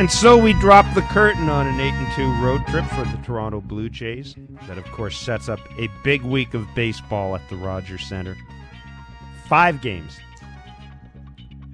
[0.00, 3.20] And so we drop the curtain on an 8 and 2 road trip for the
[3.22, 4.34] Toronto Blue Jays.
[4.66, 8.34] That, of course, sets up a big week of baseball at the Rogers Center.
[9.46, 10.18] Five games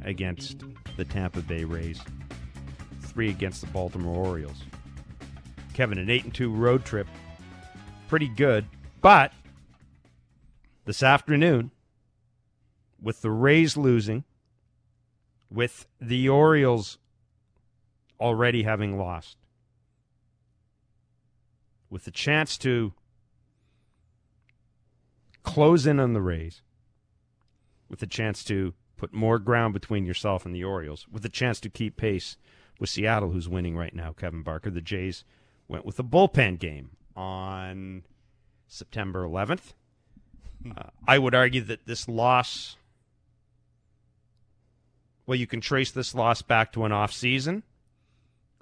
[0.03, 0.65] against
[0.97, 2.00] the Tampa Bay Rays,
[3.00, 4.64] three against the Baltimore Orioles.
[5.72, 7.06] Kevin, an 8 and 2 road trip.
[8.08, 8.66] Pretty good.
[9.02, 9.32] But
[10.84, 11.70] this afternoon,
[13.00, 14.24] with the Rays losing,
[15.48, 16.98] with the Orioles
[18.20, 19.36] already having lost,
[21.90, 22.92] with the chance to
[25.42, 26.62] close in on the Rays,
[27.89, 31.61] with the chance to put more ground between yourself and the Orioles, with the chance
[31.61, 32.36] to keep pace
[32.78, 34.70] with Seattle, who's winning right now, Kevin Barker.
[34.70, 35.25] The Jays
[35.69, 38.03] went with a bullpen game on
[38.67, 39.72] September 11th.
[40.77, 42.77] Uh, I would argue that this loss,
[45.25, 47.62] well, you can trace this loss back to an off season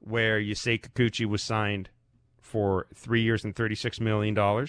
[0.04, 1.88] where Yusei Kikuchi was signed
[2.40, 4.68] for three years and $36 million,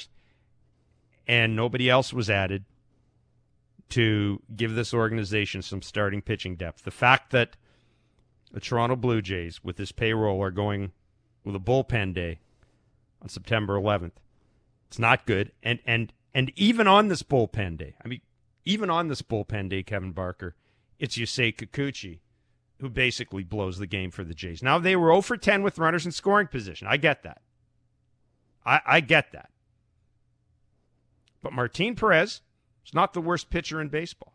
[1.27, 2.63] and nobody else was added
[3.89, 6.83] to give this organization some starting pitching depth.
[6.83, 7.57] The fact that
[8.51, 10.91] the Toronto Blue Jays, with this payroll, are going
[11.43, 12.39] with a bullpen day
[13.21, 14.13] on September 11th,
[14.87, 15.51] it's not good.
[15.61, 18.21] And and and even on this bullpen day, I mean,
[18.63, 20.55] even on this bullpen day, Kevin Barker,
[20.99, 22.19] it's Yusei Kikuchi
[22.79, 24.61] who basically blows the game for the Jays.
[24.61, 26.87] Now they were 0 for 10 with runners in scoring position.
[26.87, 27.41] I get that.
[28.65, 29.49] I, I get that.
[31.41, 32.41] But Martin Perez
[32.85, 34.33] is not the worst pitcher in baseball.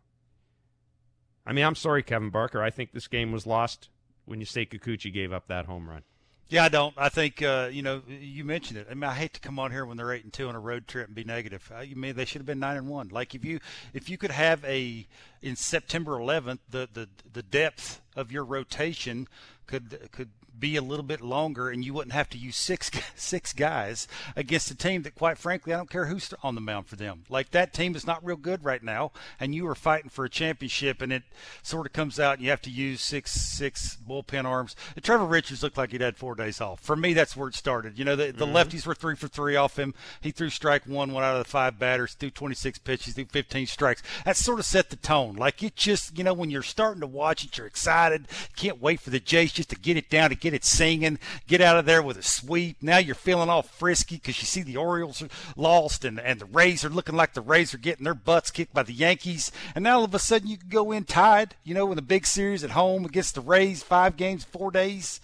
[1.44, 2.62] I mean, I'm sorry, Kevin Barker.
[2.62, 3.88] I think this game was lost
[4.24, 6.02] when Yusei Kikuchi gave up that home run.
[6.50, 6.92] Yeah, I don't.
[6.96, 8.88] I think uh, you know you mentioned it.
[8.90, 10.60] I mean, I hate to come on here when they're eight and two on a
[10.60, 11.70] road trip and be negative.
[11.72, 13.08] Uh, you mean they should have been nine and one.
[13.08, 13.60] Like if you
[13.94, 15.06] if you could have a
[15.42, 19.28] in September 11th the the the depth of your rotation
[19.68, 20.30] could could
[20.60, 24.70] be a little bit longer, and you wouldn't have to use six six guys against
[24.70, 27.24] a team that, quite frankly, I don't care who's on the mound for them.
[27.28, 30.30] Like that team is not real good right now, and you are fighting for a
[30.30, 31.22] championship, and it
[31.62, 34.76] sort of comes out, and you have to use six six bullpen arms.
[34.94, 36.80] And Trevor Richards looked like he'd had four days off.
[36.80, 37.98] For me, that's where it started.
[37.98, 38.56] You know, the, the mm-hmm.
[38.56, 39.94] lefties were three for three off him.
[40.20, 43.66] He threw strike one, one out of the five batters, threw 26 pitches, threw 15
[43.66, 44.02] strikes.
[44.24, 45.36] That sort of set the tone.
[45.36, 48.28] Like it just, you know, when you're starting to watch it, you're excited.
[48.56, 51.60] Can't wait for the Jays just to get it down, to get it singing, get
[51.60, 52.82] out of there with a sweep.
[52.82, 56.46] Now you're feeling all frisky because you see the Orioles are lost and, and the
[56.46, 59.50] Rays are looking like the Rays are getting their butts kicked by the Yankees.
[59.74, 62.02] And now all of a sudden you can go in tied, you know, in the
[62.02, 65.20] big series at home against the Rays, five games, four days.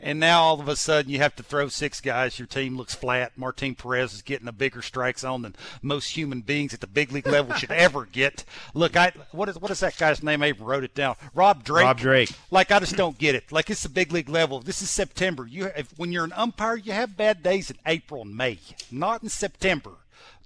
[0.00, 2.38] And now all of a sudden you have to throw six guys.
[2.38, 3.32] Your team looks flat.
[3.36, 7.10] Martin Perez is getting a bigger strike zone than most human beings at the big
[7.12, 8.44] league level should ever get.
[8.74, 10.42] Look, I what is what is that guy's name?
[10.42, 11.16] I wrote it down.
[11.34, 11.84] Rob Drake.
[11.84, 12.30] Rob Drake.
[12.50, 13.50] Like I just don't get it.
[13.50, 14.60] Like it's the big league level.
[14.60, 15.46] This is September.
[15.46, 18.58] You if, when you're an umpire, you have bad days in April and May,
[18.90, 19.92] not in September.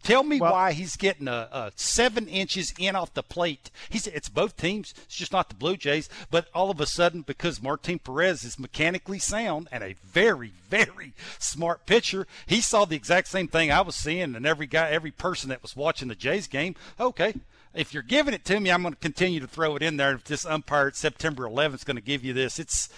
[0.03, 3.71] Tell me well, why he's getting a, a, seven inches in off the plate.
[3.89, 4.95] He's it's both teams.
[5.05, 6.09] It's just not the Blue Jays.
[6.31, 11.13] But all of a sudden, because Martin Perez is mechanically sound and a very very
[11.39, 15.11] smart pitcher, he saw the exact same thing I was seeing, and every guy, every
[15.11, 16.75] person that was watching the Jays game.
[16.99, 17.35] Okay,
[17.75, 20.15] if you're giving it to me, I'm going to continue to throw it in there.
[20.15, 22.89] If this umpire at September 11th is going to give you this, it's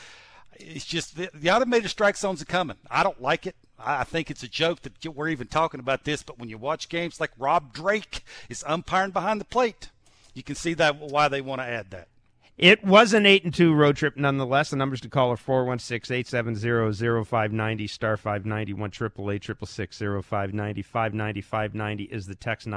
[0.56, 2.76] it's just the, the automated strike zones are coming.
[2.90, 3.56] I don't like it.
[3.78, 6.88] I think it's a joke that we're even talking about this, but when you watch
[6.88, 9.90] games like Rob Drake is umpiring behind the plate,
[10.32, 12.08] you can see that why they want to add that.
[12.56, 14.70] It was an 8 and 2 road trip nonetheless.
[14.70, 22.04] The numbers to call are 416 870 0590 star 590 1 888 0590 590 590
[22.04, 22.68] is the text.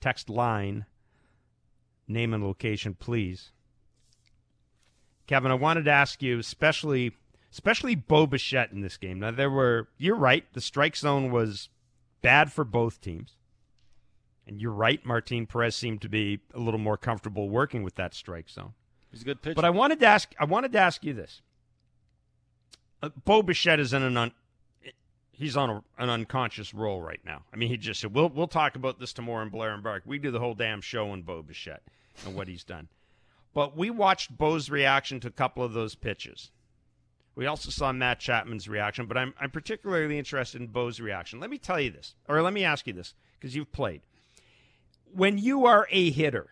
[0.00, 0.84] Text line.
[2.06, 3.52] Name and location, please.
[5.26, 7.16] Kevin, I wanted to ask you, especially
[7.54, 9.20] especially Bo Bichette in this game.
[9.20, 11.68] Now there were you're right, the strike zone was
[12.20, 13.36] bad for both teams.
[14.46, 18.12] And you're right, Martin Perez seemed to be a little more comfortable working with that
[18.12, 18.74] strike zone.
[19.10, 19.54] He's a good pitcher.
[19.54, 21.42] But I wanted to ask I wanted to ask you this.
[23.00, 24.32] Uh, Bo Bichette is in an un,
[25.30, 27.42] he's on a, an unconscious roll right now.
[27.52, 30.02] I mean, he just said, "We'll we'll talk about this tomorrow in Blair and Bark."
[30.04, 31.84] We do the whole damn show on Bo Bichette
[32.26, 32.88] and what he's done.
[33.54, 36.50] But we watched Bo's reaction to a couple of those pitches.
[37.34, 41.40] We also saw Matt Chapman's reaction, but I'm, I'm particularly interested in Bo's reaction.
[41.40, 44.02] Let me tell you this, or let me ask you this, because you've played.
[45.12, 46.50] When you are a hitter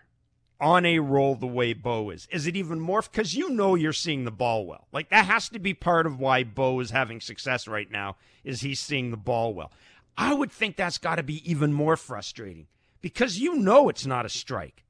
[0.60, 3.02] on a roll the way Bo is, is it even more?
[3.02, 4.86] Because you know you're seeing the ball well.
[4.92, 8.60] Like that has to be part of why Bo is having success right now, is
[8.60, 9.72] he's seeing the ball well.
[10.16, 12.66] I would think that's got to be even more frustrating
[13.00, 14.84] because you know it's not a strike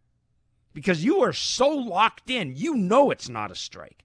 [0.74, 2.56] because you are so locked in.
[2.56, 4.04] You know it's not a strike.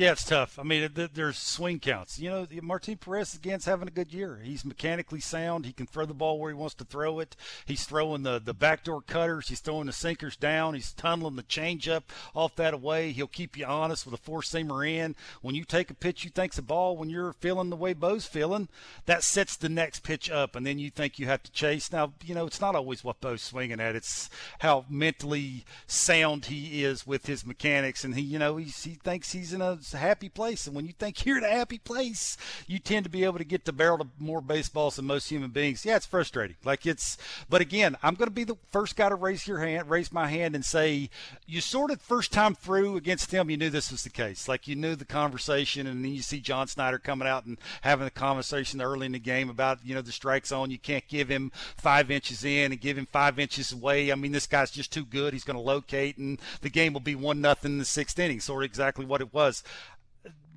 [0.00, 0.58] Yeah, it's tough.
[0.58, 2.18] I mean, there's swing counts.
[2.18, 4.40] You know, Martin Perez again's having a good year.
[4.42, 5.66] He's mechanically sound.
[5.66, 7.36] He can throw the ball where he wants to throw it.
[7.66, 9.50] He's throwing the the backdoor cutters.
[9.50, 10.72] He's throwing the sinkers down.
[10.72, 12.04] He's tunneling the changeup
[12.34, 13.12] off that away.
[13.12, 15.16] He'll keep you honest with a four seamer in.
[15.42, 18.24] When you take a pitch you think's a ball, when you're feeling the way Bo's
[18.24, 18.68] feeling,
[19.04, 21.92] that sets the next pitch up, and then you think you have to chase.
[21.92, 23.94] Now, you know, it's not always what Bo's swinging at.
[23.94, 24.30] It's
[24.60, 29.32] how mentally sound he is with his mechanics, and he, you know, he he thinks
[29.32, 30.66] he's in a a happy place.
[30.66, 33.44] And when you think you're in a happy place, you tend to be able to
[33.44, 35.84] get to barrel to more baseballs than most human beings.
[35.84, 36.56] Yeah, it's frustrating.
[36.64, 37.16] Like it's,
[37.48, 40.28] but again, I'm going to be the first guy to raise your hand, raise my
[40.28, 41.10] hand, and say
[41.46, 44.48] you sort of first time through against him, you knew this was the case.
[44.48, 48.06] Like you knew the conversation, and then you see John Schneider coming out and having
[48.06, 50.70] a conversation early in the game about you know the strike zone.
[50.70, 54.12] You can't give him five inches in and give him five inches away.
[54.12, 55.32] I mean, this guy's just too good.
[55.32, 58.40] He's going to locate, and the game will be one nothing in the sixth inning.
[58.40, 59.62] Sort of exactly what it was.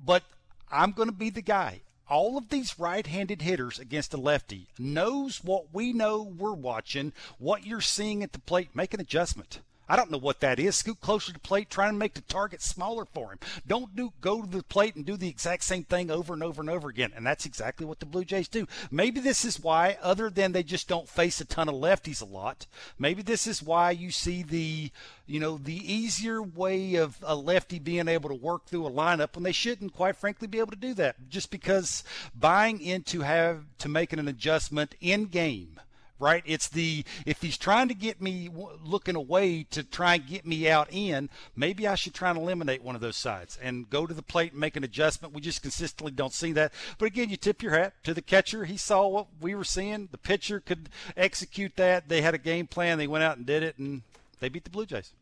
[0.04, 0.22] But
[0.70, 1.80] I'm going to be the guy.
[2.08, 7.64] All of these right-handed hitters against a lefty knows what we know we're watching, what
[7.64, 8.74] you're seeing at the plate.
[8.74, 9.60] Make an adjustment.
[9.88, 10.76] I don't know what that is.
[10.76, 13.38] Scoot closer to plate, trying to make the target smaller for him.
[13.66, 16.60] Don't do go to the plate and do the exact same thing over and over
[16.60, 17.12] and over again.
[17.14, 18.66] And that's exactly what the Blue Jays do.
[18.90, 22.24] Maybe this is why, other than they just don't face a ton of lefties a
[22.24, 22.66] lot,
[22.98, 24.90] maybe this is why you see the
[25.26, 29.34] you know, the easier way of a lefty being able to work through a lineup
[29.34, 31.16] when they shouldn't, quite frankly, be able to do that.
[31.30, 32.04] Just because
[32.38, 35.80] buying into have to making an adjustment in game
[36.18, 36.42] right?
[36.46, 38.48] It's the if he's trying to get me
[38.82, 42.82] looking away to try and get me out in, maybe I should try and eliminate
[42.82, 45.34] one of those sides and go to the plate and make an adjustment.
[45.34, 46.72] We just consistently don't see that.
[46.98, 48.64] But again, you tip your hat to the catcher.
[48.64, 50.08] He saw what we were seeing.
[50.10, 52.08] The pitcher could execute that.
[52.08, 52.98] They had a game plan.
[52.98, 54.02] They went out and did it, and
[54.40, 55.12] they beat the Blue Jays.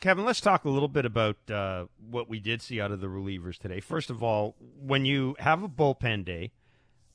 [0.00, 3.06] Kevin, let's talk a little bit about uh, what we did see out of the
[3.06, 3.80] relievers today.
[3.80, 4.54] First of all,
[4.84, 6.50] when you have a bullpen day,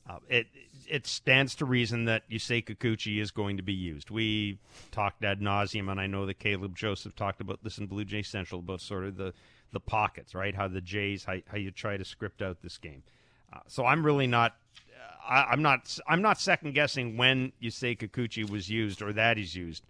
[0.09, 0.47] uh, it
[0.91, 4.11] it stands to reason that Yusei Kikuchi is going to be used.
[4.11, 4.59] We
[4.91, 8.21] talked ad nauseum, and I know that Caleb Joseph talked about this in Blue Jay
[8.21, 9.33] Central about sort of the
[9.71, 10.53] the pockets, right?
[10.53, 13.03] How the Jays, how, how you try to script out this game.
[13.53, 14.57] Uh, so I'm really not,
[15.25, 19.37] uh, I, am not, I'm not second guessing when Yusei Kikuchi was used or that
[19.37, 19.85] he's used,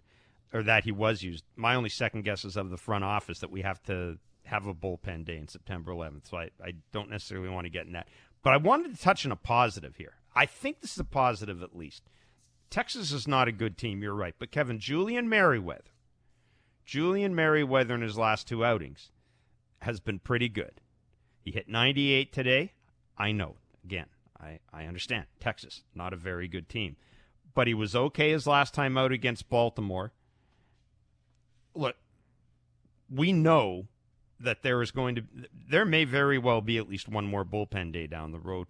[0.52, 1.42] or that he was used.
[1.56, 4.74] My only second guess is of the front office that we have to have a
[4.74, 6.30] bullpen day in September 11th.
[6.30, 8.06] So I, I don't necessarily want to get in that.
[8.44, 10.14] But I wanted to touch on a positive here.
[10.34, 12.02] I think this is a positive at least.
[12.70, 14.34] Texas is not a good team, you're right.
[14.38, 15.90] But Kevin, Julian Merryweather,
[16.86, 19.10] Julian Merryweather in his last two outings
[19.82, 20.80] has been pretty good.
[21.40, 22.72] He hit 98 today.
[23.18, 23.56] I know.
[23.84, 24.06] Again,
[24.40, 25.26] I, I understand.
[25.40, 26.96] Texas, not a very good team.
[27.54, 30.12] But he was okay his last time out against Baltimore.
[31.74, 31.96] Look,
[33.10, 33.88] we know
[34.40, 35.22] that there is going to
[35.68, 38.66] there may very well be at least one more bullpen day down the road.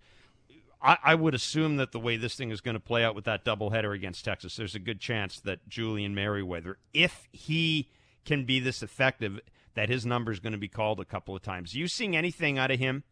[0.83, 3.25] I, I would assume that the way this thing is going to play out with
[3.25, 7.89] that doubleheader against Texas, there's a good chance that Julian Merryweather, if he
[8.25, 9.41] can be this effective,
[9.75, 11.75] that his number is going to be called a couple of times.
[11.75, 13.05] Are You seeing anything out of him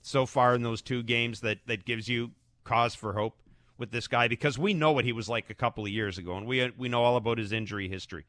[0.00, 2.30] so far in those two games that that gives you
[2.64, 3.40] cause for hope
[3.76, 4.28] with this guy?
[4.28, 6.88] Because we know what he was like a couple of years ago, and we we
[6.88, 8.24] know all about his injury history.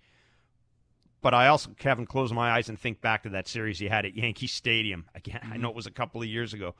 [1.21, 4.05] But I also, Kevin, close my eyes and think back to that series he had
[4.05, 5.05] at Yankee Stadium.
[5.13, 5.61] Again, I mm-hmm.
[5.61, 6.75] know it was a couple of years ago,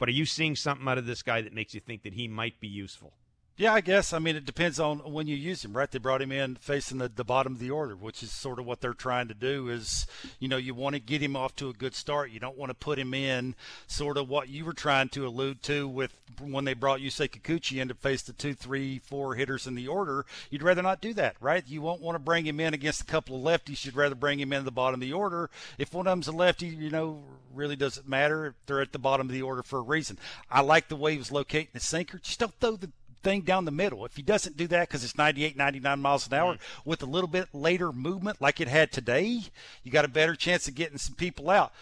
[0.00, 2.26] but are you seeing something out of this guy that makes you think that he
[2.26, 3.12] might be useful?
[3.60, 4.14] Yeah, I guess.
[4.14, 5.90] I mean, it depends on when you use him, right?
[5.90, 8.64] They brought him in facing the, the bottom of the order, which is sort of
[8.64, 9.68] what they're trying to do.
[9.68, 10.06] Is
[10.38, 12.30] you know you want to get him off to a good start.
[12.30, 13.54] You don't want to put him in
[13.86, 17.82] sort of what you were trying to allude to with when they brought Yusei Kikuchi
[17.82, 20.24] in to face the two, three, four hitters in the order.
[20.48, 21.62] You'd rather not do that, right?
[21.66, 23.84] You won't want to bring him in against a couple of lefties.
[23.84, 25.50] You'd rather bring him in at the bottom of the order.
[25.76, 27.24] If one of them's a lefty, you know,
[27.54, 28.54] really doesn't matter.
[28.64, 30.16] They're at the bottom of the order for a reason.
[30.50, 32.18] I like the way he was locating the sinker.
[32.18, 32.90] Just don't throw the
[33.22, 34.04] thing down the middle.
[34.04, 36.58] If he doesn't do that because it's 98, 99 miles an hour mm.
[36.84, 39.42] with a little bit later movement like it had today,
[39.82, 41.72] you got a better chance of getting some people out.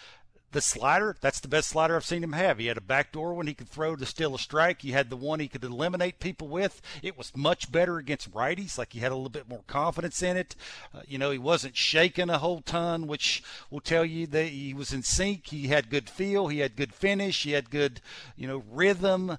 [0.51, 2.57] The slider, that's the best slider I've seen him have.
[2.57, 4.81] He had a backdoor one he could throw to steal a strike.
[4.81, 6.81] He had the one he could eliminate people with.
[7.03, 10.37] It was much better against righties, like he had a little bit more confidence in
[10.37, 10.55] it.
[10.91, 14.73] Uh, you know, he wasn't shaking a whole ton, which will tell you that he
[14.73, 15.45] was in sync.
[15.47, 16.47] He had good feel.
[16.47, 17.43] He had good finish.
[17.43, 18.01] He had good,
[18.35, 19.37] you know, rhythm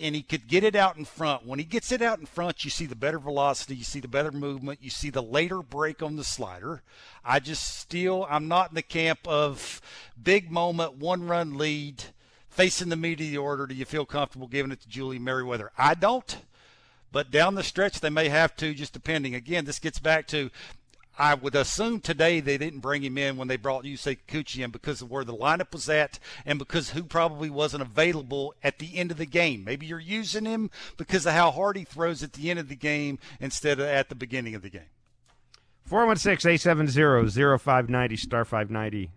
[0.00, 1.46] and he could get it out in front.
[1.46, 4.08] When he gets it out in front, you see the better velocity, you see the
[4.08, 6.82] better movement, you see the later break on the slider.
[7.24, 9.80] I just still, I'm not in the camp of
[10.20, 12.04] big moment, one run lead,
[12.48, 13.66] facing the meat of the order.
[13.66, 15.70] Do you feel comfortable giving it to Julie Merryweather?
[15.76, 16.38] I don't.
[17.10, 19.34] But down the stretch, they may have to, just depending.
[19.34, 20.50] Again, this gets back to
[21.18, 24.70] I would assume today they didn't bring him in when they brought Yusei Kikuchi in
[24.70, 28.96] because of where the lineup was at and because who probably wasn't available at the
[28.96, 29.64] end of the game.
[29.64, 32.76] Maybe you're using him because of how hard he throws at the end of the
[32.76, 34.90] game instead of at the beginning of the game.
[35.86, 39.10] 416 870 0590 star 590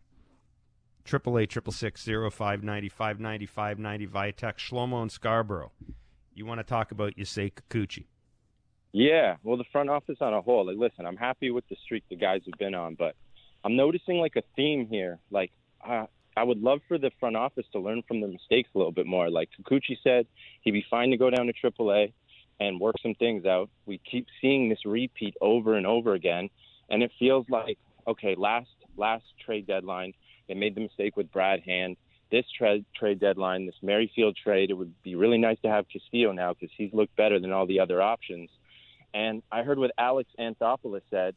[1.03, 5.11] triple eight triple six zero five ninety five ninety five ninety via text Shlomo and
[5.11, 5.71] Scarborough.
[6.33, 8.05] You want to talk about Yusei Kikuchi?
[8.93, 10.65] Yeah, well, the front office on a whole.
[10.65, 13.15] Like, listen, I'm happy with the streak the guys have been on, but
[13.63, 15.19] I'm noticing like a theme here.
[15.29, 15.51] Like,
[15.85, 18.91] uh, I would love for the front office to learn from the mistakes a little
[18.91, 19.29] bit more.
[19.29, 20.27] Like Kikuchi said,
[20.61, 22.13] he'd be fine to go down to AAA
[22.59, 23.69] and work some things out.
[23.85, 26.49] We keep seeing this repeat over and over again,
[26.89, 30.13] and it feels like okay, last last trade deadline
[30.47, 31.97] they made the mistake with Brad Hand.
[32.31, 36.31] This trade trade deadline, this Merrifield trade, it would be really nice to have Castillo
[36.31, 38.49] now because he's looked better than all the other options.
[39.13, 41.35] And I heard what Alex Anthopoulos said.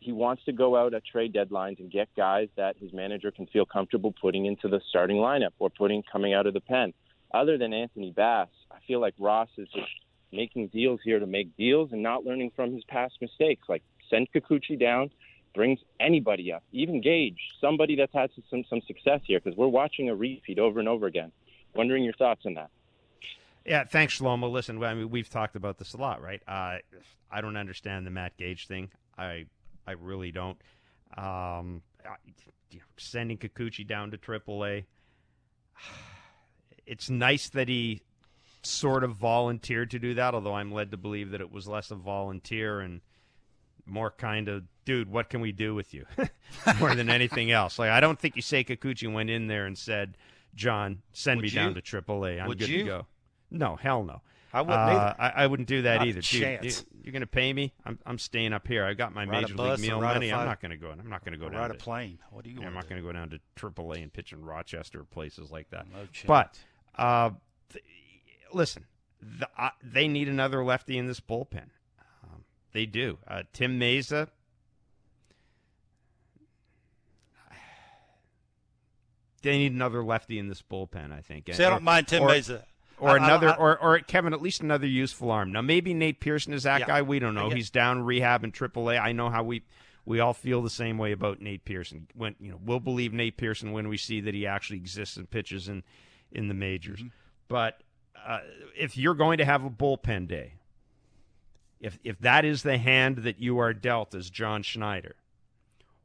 [0.00, 3.46] He wants to go out at trade deadlines and get guys that his manager can
[3.46, 6.92] feel comfortable putting into the starting lineup or putting coming out of the pen.
[7.32, 9.88] Other than Anthony Bass, I feel like Ross is just
[10.32, 13.68] making deals here to make deals and not learning from his past mistakes.
[13.68, 15.10] Like send Kikuchi down,
[15.54, 20.10] brings anybody up, even Gage, somebody that's had some some success here, because we're watching
[20.10, 21.32] a repeat over and over again.
[21.74, 22.70] Wondering your thoughts on that.
[23.66, 24.50] Yeah, thanks, Shlomo.
[24.50, 26.40] Listen, I mean, we've talked about this a lot, right?
[26.46, 26.78] Uh,
[27.30, 28.90] I don't understand the Matt Gage thing.
[29.18, 29.46] I
[29.86, 30.58] I really don't.
[31.16, 31.82] Um,
[32.70, 34.84] you know, sending Kikuchi down to AAA.
[36.88, 38.02] It's nice that he
[38.62, 41.90] sort of volunteered to do that, although I'm led to believe that it was less
[41.90, 43.00] of a volunteer and
[43.86, 46.06] more kind of, dude, what can we do with you?
[46.78, 47.80] more than anything else.
[47.80, 50.16] Like I don't think Yusei Kikuchi went in there and said,
[50.54, 51.54] John, send Would me you?
[51.56, 52.40] down to AAA.
[52.40, 52.78] I'm Would good you?
[52.78, 53.06] to go.
[53.50, 54.22] No, hell no.
[54.52, 55.14] I wouldn't Uh.
[55.18, 56.20] I, I wouldn't do that Not either.
[56.22, 56.72] Dude, you,
[57.06, 57.74] are going to pay me?
[57.84, 58.84] I'm, I'm staying up here.
[58.84, 60.32] I got my Ride major league meal money.
[60.32, 60.90] I'm not going to go.
[60.90, 61.60] I'm not going to go down.
[61.60, 62.18] Ride a to, plane.
[62.30, 65.00] What do you I'm not going to go down to AAA and pitch in Rochester
[65.00, 65.86] or places like that.
[65.92, 66.06] No.
[66.26, 66.58] But
[66.96, 67.30] uh,
[67.72, 67.84] th-
[68.52, 68.86] listen,
[69.20, 71.68] the, uh, they need another lefty in this bullpen.
[72.24, 73.18] Um, they do.
[73.28, 74.28] Uh, Tim Mayza.
[79.42, 81.12] They need another lefty in this bullpen.
[81.12, 81.48] I think.
[81.52, 82.64] See, I don't mind Tim or- Mayza.
[82.98, 85.52] Or I- I another, I- or or Kevin, at least another useful arm.
[85.52, 86.86] Now maybe Nate Pearson is that Yeah.
[86.86, 87.02] guy.
[87.02, 87.50] We don't know.
[87.50, 88.98] He's down rehab in AAA.
[88.98, 89.62] I know how we
[90.04, 92.06] we all feel the same way about Nate Pearson.
[92.14, 95.28] When you know, we'll believe Nate Pearson when we see that he actually exists and
[95.30, 95.82] pitches in
[96.32, 97.00] in the majors.
[97.00, 97.08] Mm-hmm.
[97.48, 97.82] But
[98.26, 98.40] uh,
[98.76, 100.54] if you're going to have a bullpen day,
[101.80, 105.16] if if that is the hand that you are dealt as John Schneider,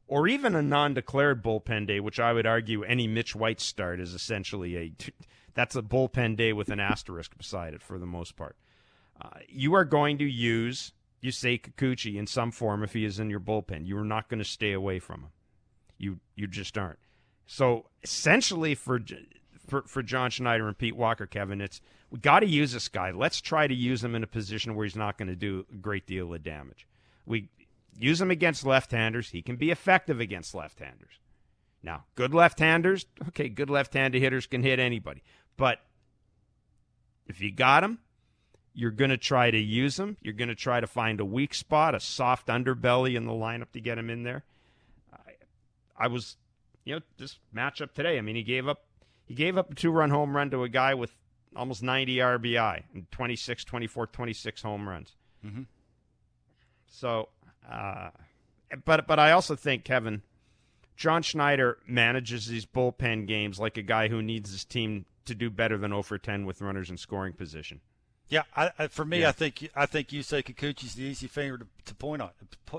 [0.06, 4.14] or even a non-declared bullpen day, which I would argue any Mitch White start is
[4.14, 4.92] essentially a
[5.54, 8.56] that's a bullpen day with an asterisk beside it for the most part.
[9.20, 10.92] Uh, you are going to use
[11.22, 13.86] Yusei Kikuchi in some form if he is in your bullpen.
[13.86, 15.30] You are not going to stay away from him.
[15.98, 16.98] You you just aren't.
[17.46, 19.00] So essentially for
[19.66, 21.80] for for John Schneider and Pete Walker, Kevin, it's
[22.10, 23.10] we got to use this guy.
[23.10, 25.76] Let's try to use him in a position where he's not going to do a
[25.76, 26.86] great deal of damage.
[27.24, 27.48] We
[27.98, 29.30] use him against left-handers.
[29.30, 31.20] He can be effective against left-handers.
[31.82, 35.22] Now, good left-handers, okay, good left-handed hitters can hit anybody.
[35.56, 35.80] But
[37.26, 37.98] if you got him,
[38.74, 40.16] you're going to try to use him.
[40.22, 43.70] You're going to try to find a weak spot, a soft underbelly in the lineup
[43.72, 44.44] to get him in there.
[45.12, 45.32] I,
[45.96, 46.36] I was,
[46.84, 48.18] you know, this matchup today.
[48.18, 48.84] I mean, he gave up
[49.26, 51.12] he gave up a two-run home run to a guy with
[51.54, 55.12] almost 90 RBI and 26, 24, 26 home runs.
[55.46, 55.66] Mhm.
[56.86, 57.28] So,
[57.70, 58.10] uh,
[58.84, 60.22] but but I also think Kevin,
[60.96, 65.50] John Schneider manages these bullpen games like a guy who needs his team to do
[65.50, 67.80] better than 0 for 10 with runners in scoring position.
[68.32, 69.28] Yeah, I, I, for me, Yeah.
[69.28, 72.30] I think I think Yusei Kikuchi's the easy finger to, to point on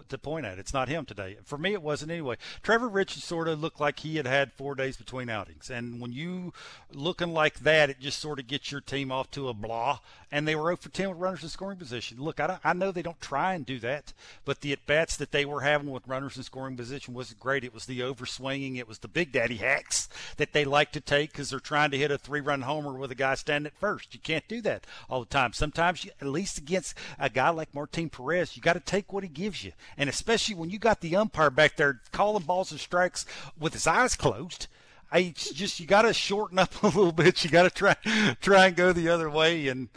[0.02, 0.58] to point at.
[0.58, 1.38] It's not him today.
[1.44, 2.38] For me, it wasn't anyway.
[2.64, 6.12] Trevor Richards sort of looked like he had had four days between outings, and when
[6.12, 6.54] you
[6.92, 10.00] looking like that, it just sort of gets your team off to a blah.
[10.32, 12.20] And they were 0 for 10 with runners in scoring position.
[12.20, 14.14] Look, I, I know they don't try and do that,
[14.46, 17.64] but the at bats that they were having with runners in scoring position wasn't great.
[17.64, 21.34] It was the overswinging, it was the big daddy hacks that they like to take
[21.34, 24.16] because they're trying to hit a three run homer with a guy standing at first.
[24.16, 25.43] You can't do that all the time.
[25.52, 29.24] Sometimes, you, at least against a guy like Martin Perez, you got to take what
[29.24, 29.74] he gives you.
[29.98, 33.26] And especially when you got the umpire back there calling balls and strikes
[33.60, 34.68] with his eyes closed.
[35.12, 37.44] I just you got to shorten up a little bit.
[37.44, 37.96] You got to try
[38.42, 39.68] try and go the other way.
[39.68, 39.90] And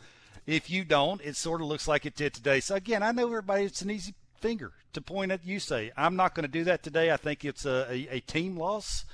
[0.47, 2.61] if you don't, it sort of looks like it did today.
[2.61, 3.65] So again, I know everybody.
[3.65, 5.45] It's an easy finger to point at.
[5.47, 7.11] You say I'm not going to do that today.
[7.11, 9.07] I think it's a, a, a team loss.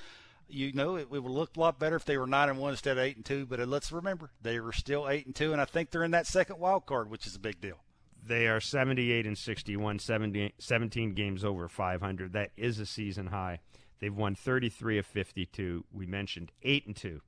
[0.53, 2.73] You know, it, it would look a lot better if they were nine and one
[2.73, 3.47] instead of eight and two.
[3.47, 6.11] But uh, let's remember, they were still eight and two, and I think they're in
[6.11, 7.79] that second wild card, which is a big deal.
[8.25, 12.33] They are 78 and 61, 70, 17 games over 500.
[12.33, 13.61] That is a season high.
[13.99, 15.85] They've won 33 of 52.
[15.93, 17.21] We mentioned 8 and 2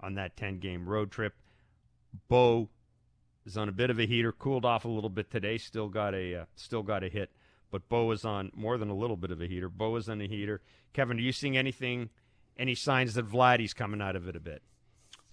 [0.00, 1.34] on that 10 game road trip.
[2.28, 2.68] Bo
[3.44, 6.14] is on a bit of a heater, cooled off a little bit today, still got
[6.14, 7.30] a uh, still got a hit,
[7.70, 9.68] but Bo is on more than a little bit of a heater.
[9.68, 10.60] Bo is on a heater.
[10.92, 12.10] Kevin, are you seeing anything
[12.58, 14.62] any signs that Vladdy's coming out of it a bit?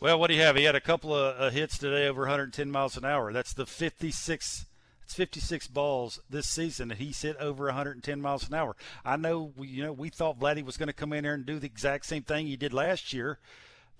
[0.01, 0.55] Well, what do you have?
[0.55, 3.32] He had a couple of uh, hits today over 110 miles an hour.
[3.32, 4.65] That's the 56
[5.05, 8.75] it's 56 balls this season that he's hit over 110 miles an hour.
[9.05, 11.60] I know, you know, we thought Vladdy was going to come in there and do
[11.60, 13.38] the exact same thing he did last year,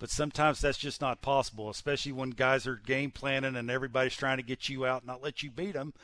[0.00, 4.38] but sometimes that's just not possible, especially when guys are game planning and everybody's trying
[4.38, 5.94] to get you out, and not let you beat them.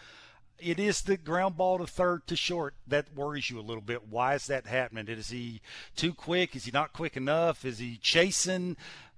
[0.59, 4.09] It is the ground ball to third to short that worries you a little bit.
[4.09, 5.09] Why is that happening?
[5.09, 5.61] Is he
[5.97, 6.55] too quick?
[6.55, 7.65] Is he not quick enough?
[7.65, 8.77] Is he chasing?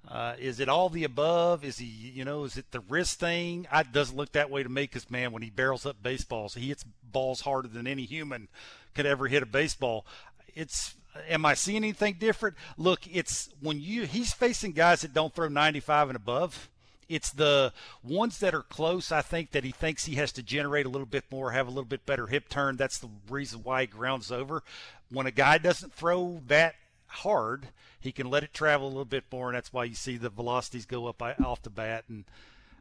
[0.09, 1.65] Uh, is it all the above?
[1.65, 3.67] Is he, you know, is it the wrist thing?
[3.73, 6.69] It doesn't look that way to me because, man, when he barrels up baseballs, he
[6.69, 8.49] hits balls harder than any human
[8.95, 10.07] could ever hit a baseball.
[10.55, 10.95] It's,
[11.29, 12.57] am I seeing anything different?
[12.77, 16.69] Look, it's when you, he's facing guys that don't throw 95 and above.
[17.09, 20.87] It's the ones that are close, I think, that he thinks he has to generate
[20.87, 22.77] a little bit more, have a little bit better hip turn.
[22.77, 24.63] That's the reason why he grounds over.
[25.11, 26.75] When a guy doesn't throw that
[27.07, 27.69] hard,
[28.01, 30.31] he can let it travel a little bit more, and that's why you see the
[30.31, 32.05] velocities go up off the bat.
[32.09, 32.25] And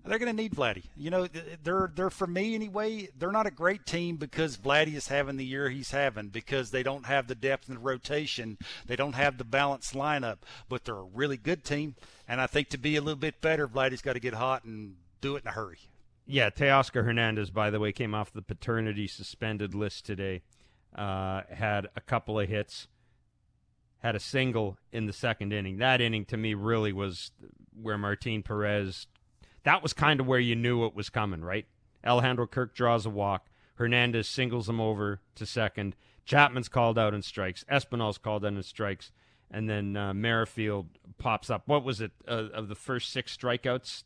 [0.06, 0.84] they're going to need Vladdy.
[0.98, 1.28] You know,
[1.64, 3.10] they're they're for me anyway.
[3.18, 6.84] They're not a great team because Vladdy is having the year he's having because they
[6.84, 8.58] don't have the depth in the rotation.
[8.86, 11.96] They don't have the balanced lineup, but they're a really good team.
[12.28, 14.96] And I think to be a little bit better, Vladdy's got to get hot and
[15.22, 15.80] do it in a hurry.
[16.26, 20.42] Yeah, Teoscar Hernandez, by the way, came off the paternity suspended list today.
[20.96, 22.88] Uh, had a couple of hits
[24.04, 25.78] had a single in the second inning.
[25.78, 27.32] That inning to me really was
[27.82, 29.08] where Martin Perez.
[29.64, 31.66] That was kind of where you knew it was coming, right?
[32.06, 33.48] Alejandro Kirk draws a walk.
[33.76, 35.96] Hernandez singles him over to second.
[36.26, 37.66] Chapman's called out and strikes.
[37.70, 39.12] Espinal's called out and strikes.
[39.50, 41.64] And then uh, Merrifield pops up.
[41.68, 42.12] What was it?
[42.28, 44.04] Uh, of the first six strikeouts,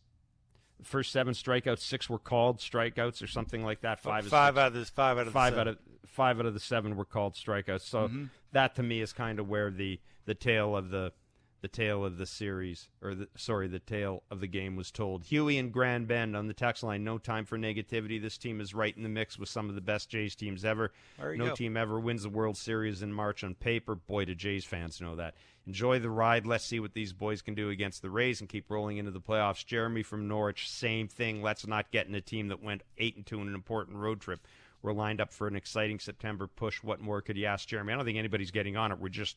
[0.80, 4.00] the first seven strikeouts, six were called strikeouts or something like that.
[4.00, 6.60] Five, five out of this, five out of five out of five out of the
[6.60, 7.82] seven were called strikeouts.
[7.82, 8.26] So mm-hmm.
[8.52, 11.14] that to me is kind of where the the tail of the
[11.62, 15.24] the tale of the series, or the, sorry, the tale of the game was told.
[15.24, 17.04] Huey and Grand Bend on the text line.
[17.04, 18.22] No time for negativity.
[18.22, 20.92] This team is right in the mix with some of the best Jays teams ever.
[21.20, 21.56] no go.
[21.56, 23.96] team ever wins the World Series in March on paper.
[23.96, 25.34] Boy, do Jays fans know that.
[25.66, 26.46] Enjoy the ride.
[26.46, 29.20] Let's see what these boys can do against the Rays and keep rolling into the
[29.20, 29.66] playoffs.
[29.66, 31.42] Jeremy from Norwich, same thing.
[31.42, 34.22] Let's not get in a team that went eight and two in an important road
[34.22, 34.40] trip.
[34.82, 36.84] We're lined up for an exciting September push.
[36.84, 37.92] What more could you ask, Jeremy?
[37.92, 39.00] I don't think anybody's getting on it.
[39.00, 39.36] We're just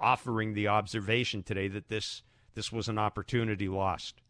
[0.00, 2.22] offering the observation today that this
[2.54, 4.22] this was an opportunity lost.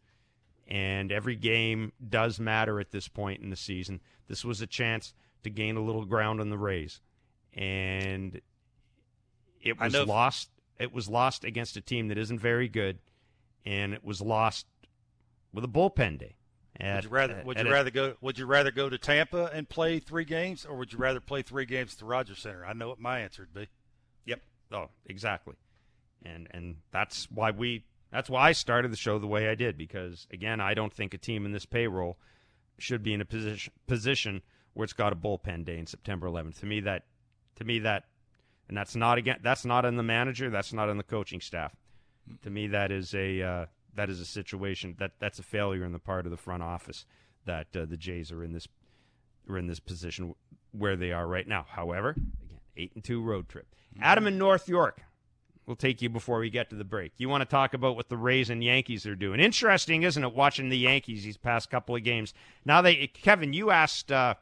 [0.68, 4.00] And every game does matter at this point in the season.
[4.28, 7.00] This was a chance to gain a little ground on the Rays.
[7.54, 8.40] And
[9.60, 12.98] it was lost it was lost against a team that isn't very good
[13.66, 14.66] and it was lost
[15.52, 16.36] with a bullpen day.
[16.78, 19.50] At, would you rather would you rather a, go would you rather go to Tampa
[19.52, 22.64] and play three games or would you rather play three games at the Rogers Center?
[22.64, 23.68] I know what my answer would be.
[24.24, 24.40] Yep.
[24.72, 25.56] Oh, exactly
[26.24, 29.76] and and that's why we that's why I started the show the way I did
[29.76, 32.18] because again I don't think a team in this payroll
[32.78, 34.42] should be in a position position
[34.74, 36.60] where it's got a bullpen day in September 11th.
[36.60, 37.04] To me that
[37.56, 38.04] to me that
[38.68, 41.74] and that's not again that's not in the manager that's not in the coaching staff.
[42.42, 45.92] To me that is a uh, that is a situation that that's a failure in
[45.92, 47.04] the part of the front office
[47.46, 48.68] that uh, the Jays are in this
[49.48, 50.34] are in this position
[50.72, 51.66] where they are right now.
[51.68, 52.14] However,
[52.80, 53.74] again, 8 and 2 road trip.
[54.00, 55.02] Adam in North York
[55.70, 57.12] we'll take you before we get to the break.
[57.16, 59.38] You want to talk about what the Rays and Yankees are doing?
[59.38, 60.34] Interesting, isn't it?
[60.34, 62.34] Watching the Yankees these past couple of games.
[62.64, 64.34] Now they, Kevin, you asked uh,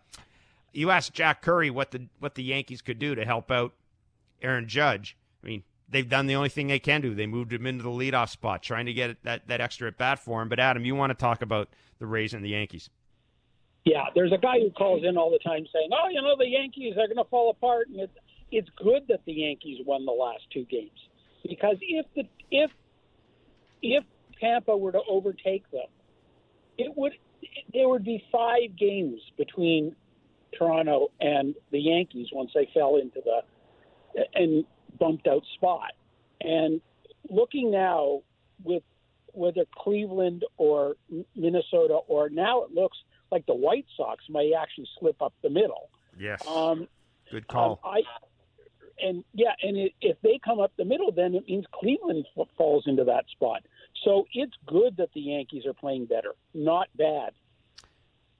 [0.72, 3.74] you asked Jack Curry what the what the Yankees could do to help out
[4.40, 5.18] Aaron Judge.
[5.44, 7.14] I mean, they've done the only thing they can do.
[7.14, 10.18] They moved him into the leadoff spot, trying to get that that extra at bat
[10.18, 10.48] for him.
[10.48, 12.88] But Adam, you want to talk about the Rays and the Yankees?
[13.84, 16.48] Yeah, there's a guy who calls in all the time saying, "Oh, you know, the
[16.48, 18.12] Yankees are going to fall apart," and it's
[18.50, 20.98] it's good that the Yankees won the last two games
[21.42, 22.70] because if the if
[23.82, 24.04] if
[24.40, 25.86] Tampa were to overtake them,
[26.76, 27.12] it would
[27.72, 29.94] there would be five games between
[30.56, 34.64] Toronto and the Yankees once they fell into the and
[34.98, 35.92] bumped out spot.
[36.40, 36.80] And
[37.28, 38.22] looking now
[38.64, 38.82] with
[39.32, 40.96] whether Cleveland or
[41.36, 42.98] Minnesota or now it looks
[43.30, 45.90] like the White Sox may actually slip up the middle.
[46.18, 46.42] Yes.
[46.46, 46.88] Um,
[47.30, 47.78] Good call.
[47.84, 48.00] Um, I
[49.00, 52.46] and yeah, and it, if they come up the middle, then it means Cleveland f-
[52.56, 53.62] falls into that spot.
[54.04, 57.32] So it's good that the Yankees are playing better, not bad.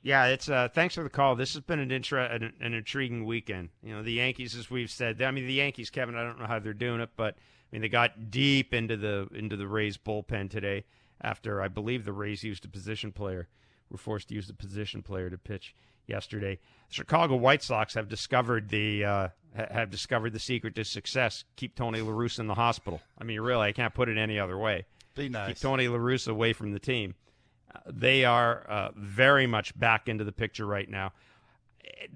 [0.03, 1.35] Yeah, it's uh, thanks for the call.
[1.35, 3.71] This has been an, intra- an, an intriguing weekend.
[3.83, 6.15] You know, the Yankees, as we've said, I mean, the Yankees, Kevin.
[6.15, 9.29] I don't know how they're doing it, but I mean, they got deep into the
[9.35, 10.85] into the Rays bullpen today
[11.21, 13.49] after I believe the Rays used a position player,
[13.91, 15.75] were forced to use a position player to pitch
[16.09, 16.59] yesterday.
[16.89, 21.45] The Chicago White Sox have discovered the uh, have discovered the secret to success.
[21.57, 23.01] Keep Tony La Russa in the hospital.
[23.19, 24.87] I mean, really, I can't put it any other way.
[25.15, 25.49] Be nice.
[25.49, 27.15] Keep Tony La Russa away from the team.
[27.75, 31.13] Uh, they are uh, very much back into the picture right now.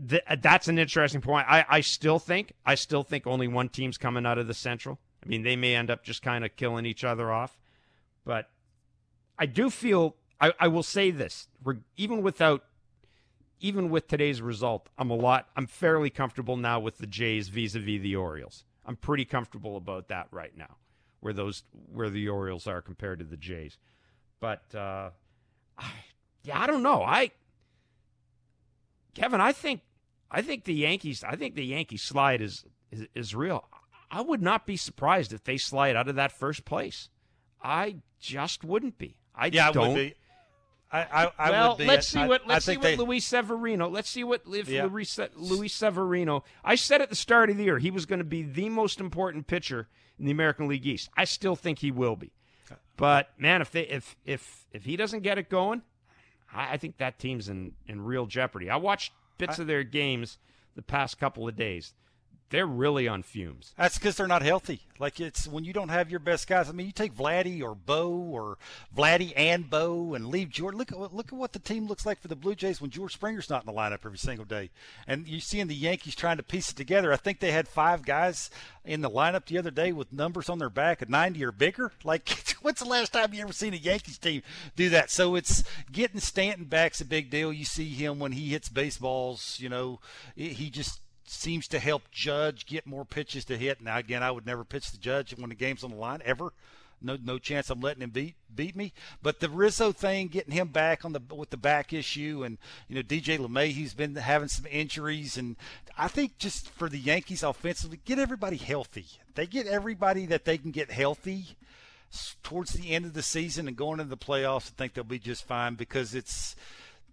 [0.09, 1.47] Th- that's an interesting point.
[1.49, 4.99] I, I still think I still think only one team's coming out of the Central.
[5.25, 7.59] I mean, they may end up just kind of killing each other off,
[8.25, 8.51] but
[9.39, 11.49] I do feel I, I will say this:
[11.97, 12.65] even without
[13.63, 15.49] even with today's result, I'm a lot.
[15.57, 18.65] I'm fairly comfortable now with the Jays vis-a-vis the Orioles.
[18.85, 20.77] I'm pretty comfortable about that right now,
[21.21, 23.79] where those where the Orioles are compared to the Jays.
[24.41, 25.11] But uh,
[25.79, 25.91] I,
[26.43, 27.03] yeah, I don't know.
[27.03, 27.31] I
[29.15, 29.83] Kevin, I think
[30.29, 31.23] I think the Yankees.
[31.23, 33.69] I think the Yankee slide is, is is real.
[34.11, 37.09] I would not be surprised if they slide out of that first place.
[37.63, 39.19] I just wouldn't be.
[39.35, 39.85] I yeah, don't.
[39.85, 40.15] I would be.
[40.93, 41.87] I, I, I well, would be.
[41.87, 43.89] let's see I, what let's I see what they, Luis Severino.
[43.89, 44.85] Let's see what if Yeah.
[44.85, 46.45] Luis, Luis Severino.
[46.63, 49.01] I said at the start of the year he was going to be the most
[49.01, 51.09] important pitcher in the American League East.
[51.17, 52.33] I still think he will be.
[52.97, 55.83] But man, if they if if if he doesn't get it going,
[56.53, 58.69] I, I think that team's in in real jeopardy.
[58.69, 60.39] I watched bits of their games
[60.77, 61.95] the past couple of days.
[62.53, 63.73] They're really on fumes.
[63.79, 64.83] That's because they're not healthy.
[64.99, 66.69] Like it's when you don't have your best guys.
[66.69, 68.59] I mean, you take Vladdy or Bo or
[68.95, 70.75] Vladdy and Bo and leave George.
[70.75, 72.91] Look at what look at what the team looks like for the Blue Jays when
[72.91, 74.69] George Springer's not in the lineup every single day.
[75.07, 77.11] And you're seeing the Yankees trying to piece it together.
[77.11, 78.51] I think they had five guys
[78.85, 81.91] in the lineup the other day with numbers on their back at 90 or bigger.
[82.05, 82.29] Like,
[82.61, 84.43] when's the last time you ever seen a Yankees team
[84.77, 85.11] do that?
[85.11, 87.51] So it's getting Stanton back's a big deal.
[87.51, 89.57] You see him when he hits baseballs.
[89.59, 90.01] You know,
[90.37, 91.01] he just
[91.33, 93.81] seems to help Judge get more pitches to hit.
[93.81, 96.53] Now, again, I would never pitch the Judge when the game's on the line ever.
[97.05, 98.93] No, no chance I'm letting him beat beat me.
[99.23, 102.95] But the Rizzo thing, getting him back on the with the back issue, and you
[102.95, 105.57] know DJ LeMahieu's been having some injuries, and
[105.99, 109.07] I think just for the Yankees offensively, get everybody healthy.
[109.35, 111.57] They get everybody that they can get healthy
[112.43, 114.71] towards the end of the season and going into the playoffs.
[114.71, 116.55] I think they'll be just fine because it's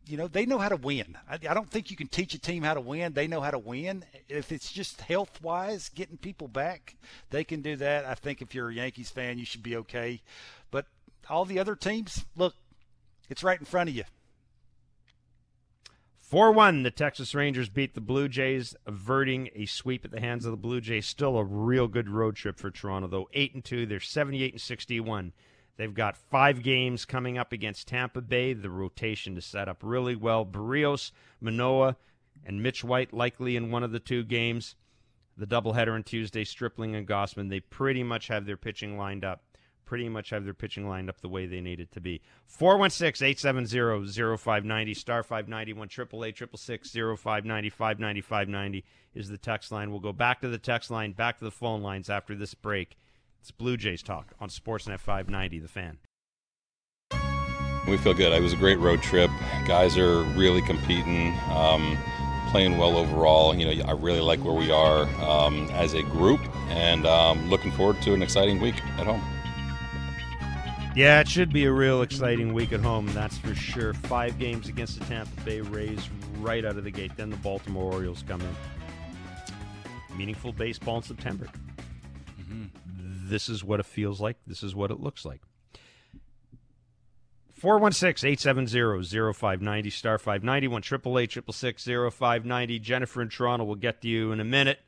[0.10, 1.17] you know they know how to win.
[1.30, 3.13] I, I don't think you can teach a team how to win.
[3.13, 4.04] They know how to win.
[4.28, 6.95] If it's just health wise, getting people back,
[7.30, 8.06] they can do that.
[8.06, 10.22] I think if you're a Yankees fan, you should be okay.
[10.72, 10.88] But
[11.30, 12.56] all the other teams, look,
[13.30, 14.04] it's right in front of you.
[16.30, 20.45] 4 1, the Texas Rangers beat the Blue Jays, averting a sweep at the hands
[20.45, 21.08] of the Blue Jays.
[21.08, 23.30] Still a real good road trip for Toronto, though.
[23.34, 25.34] 8 and 2, they're 78 and 61.
[25.79, 28.51] They've got five games coming up against Tampa Bay.
[28.51, 30.45] The rotation is set up really well.
[30.45, 31.95] Berrios, Manoa,
[32.45, 34.75] and Mitch White likely in one of the two games.
[35.37, 37.49] The doubleheader on Tuesday, Stripling and Gausman.
[37.49, 39.41] They pretty much have their pitching lined up.
[39.85, 42.21] Pretty much have their pitching lined up the way they need it to be.
[42.45, 49.91] 416 870 0590, star 591, 888 0590, 590, 590 is the text line.
[49.91, 52.97] We'll go back to the text line, back to the phone lines after this break.
[53.41, 55.97] It's Blue Jays talk on Sportsnet 590, the fan.
[57.88, 58.34] We feel good.
[58.34, 59.32] It was a great road trip.
[59.65, 61.97] Guys are really competing, um,
[62.52, 63.56] playing well overall.
[63.56, 67.71] You know, I really like where we are um, as a group, and um, looking
[67.71, 69.23] forward to an exciting week at home.
[70.95, 73.93] Yeah, it should be a real exciting week at home, that's for sure.
[73.93, 77.13] Five games against the Tampa Bay Rays right out of the gate.
[77.15, 80.17] Then the Baltimore Orioles come in.
[80.17, 81.47] Meaningful baseball in September.
[83.29, 84.37] This is what it feels like.
[84.45, 85.41] This is what it looks like.
[87.53, 92.79] 416 870 0590 star 591 888 0590.
[92.79, 94.79] Jennifer in Toronto will get to you in a minute.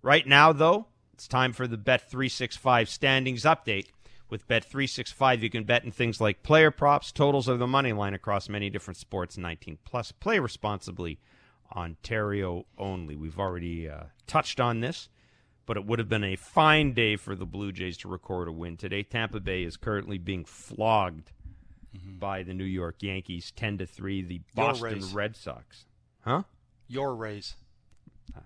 [0.00, 3.86] Right now, though, it's time for the Bet 365 standings update.
[4.30, 7.92] With Bet 365, you can bet in things like player props, totals of the money
[7.92, 10.10] line across many different sports, 19 plus.
[10.10, 11.18] Play responsibly,
[11.76, 13.14] Ontario only.
[13.14, 15.10] We've already uh, touched on this,
[15.66, 18.52] but it would have been a fine day for the Blue Jays to record a
[18.52, 19.02] win today.
[19.02, 21.32] Tampa Bay is currently being flogged
[22.18, 24.22] by the New York Yankees, 10 to 3.
[24.22, 25.86] The Boston Red Sox.
[26.20, 26.42] Huh?
[26.88, 27.54] Your Rays.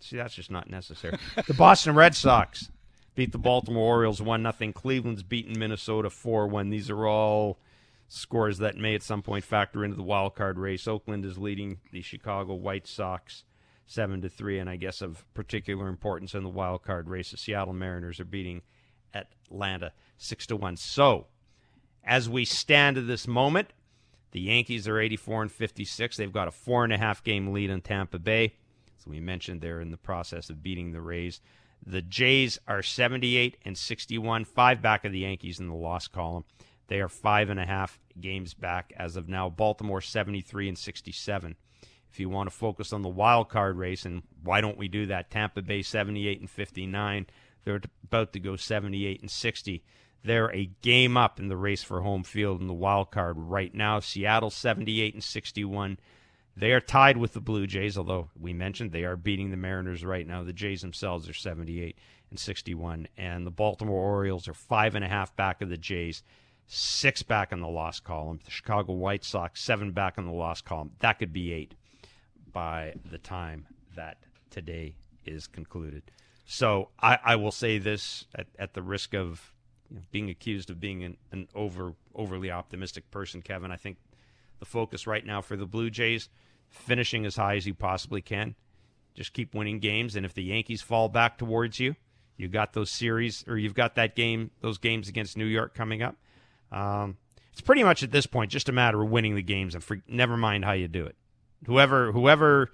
[0.00, 1.18] See, that's just not necessary.
[1.46, 2.70] the Boston Red Sox
[3.14, 4.72] beat the Baltimore Orioles 1 0.
[4.72, 6.70] Cleveland's beaten Minnesota 4 1.
[6.70, 7.58] These are all
[8.08, 10.88] scores that may at some point factor into the wild card race.
[10.88, 13.44] Oakland is leading the Chicago White Sox
[13.88, 14.60] 7 to 3.
[14.60, 18.24] And I guess of particular importance in the wild card race, the Seattle Mariners are
[18.24, 18.62] beating
[19.12, 20.76] Atlanta 6 to 1.
[20.76, 21.26] So,
[22.04, 23.72] as we stand at this moment,
[24.32, 26.16] The Yankees are 84 and 56.
[26.16, 28.54] They've got a four and a half game lead on Tampa Bay.
[28.98, 31.40] So we mentioned they're in the process of beating the Rays.
[31.84, 36.44] The Jays are 78 and 61, five back of the Yankees in the loss column.
[36.88, 39.48] They are five and a half games back as of now.
[39.48, 41.56] Baltimore 73 and 67.
[42.10, 45.06] If you want to focus on the wild card race, and why don't we do
[45.06, 45.30] that?
[45.30, 47.26] Tampa Bay 78 and 59.
[47.64, 49.84] They're about to go 78 and 60.
[50.24, 53.72] They're a game up in the race for home field in the wild card right
[53.74, 54.00] now.
[54.00, 55.98] Seattle 78 and 61.
[56.56, 60.04] They are tied with the Blue Jays, although we mentioned they are beating the Mariners
[60.04, 60.42] right now.
[60.42, 61.96] The Jays themselves are 78
[62.30, 66.24] and 61, and the Baltimore Orioles are five and a half back of the Jays,
[66.66, 68.40] six back in the loss column.
[68.44, 70.92] The Chicago White Sox seven back in the loss column.
[70.98, 71.74] That could be eight
[72.58, 74.18] by the time that
[74.50, 74.92] today
[75.24, 76.02] is concluded.
[76.44, 79.52] So I, I will say this at, at the risk of
[79.88, 83.70] you know, being accused of being an, an over overly optimistic person, Kevin.
[83.70, 83.98] I think
[84.58, 86.30] the focus right now for the Blue Jays,
[86.68, 88.56] finishing as high as you possibly can.
[89.14, 91.94] Just keep winning games, and if the Yankees fall back towards you,
[92.36, 96.02] you got those series, or you've got that game, those games against New York coming
[96.02, 96.16] up.
[96.72, 97.18] Um,
[97.52, 100.36] it's pretty much at this point just a matter of winning the games, and never
[100.36, 101.14] mind how you do it.
[101.66, 102.70] Whoever, whoever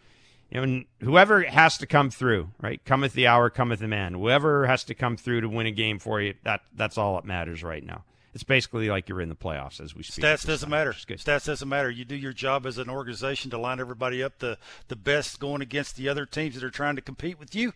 [0.50, 2.82] you know, whoever has to come through, right?
[2.84, 4.14] Cometh the hour, cometh the man.
[4.14, 7.24] Whoever has to come through to win a game for you, that that's all that
[7.24, 8.04] matters right now.
[8.34, 10.24] It's basically like you're in the playoffs as we speak.
[10.24, 10.92] Stats doesn't time, matter.
[10.92, 11.90] Stats doesn't matter.
[11.90, 15.62] You do your job as an organization to line everybody up the the best going
[15.62, 17.72] against the other teams that are trying to compete with you.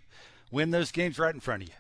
[0.51, 1.75] Win those games right in front of you.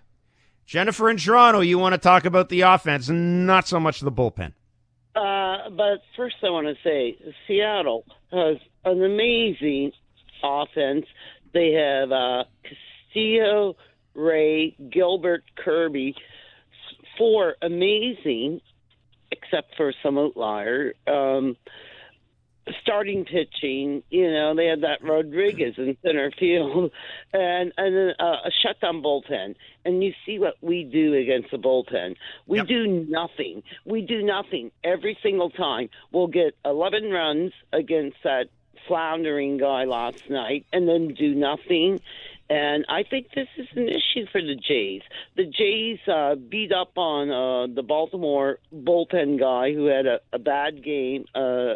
[0.66, 4.52] Jennifer in Toronto, you want to talk about the offense, not so much the bullpen.
[5.16, 9.92] Uh, but first, I want to say Seattle has an amazing
[10.42, 11.06] offense.
[11.52, 13.76] They have uh, Castillo,
[14.14, 16.14] Ray, Gilbert, Kirby,
[17.16, 18.60] four amazing,
[19.30, 20.94] except for some outlier.
[21.06, 21.56] Um,
[22.82, 26.90] starting pitching, you know, they had that Rodriguez in center field,
[27.32, 29.54] and and then uh, a shutdown bullpen.
[29.84, 32.16] And you see what we do against the bullpen.
[32.46, 32.66] We yep.
[32.66, 33.62] do nothing.
[33.84, 35.88] We do nothing every single time.
[36.12, 38.48] We'll get 11 runs against that
[38.88, 42.00] floundering guy last night and then do nothing.
[42.50, 45.02] And I think this is an issue for the Jays.
[45.36, 50.38] The Jays uh, beat up on uh, the Baltimore bullpen guy who had a, a
[50.38, 51.74] bad game, uh,